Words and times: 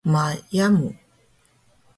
ma 0.11 0.23
yamu! 0.57 0.89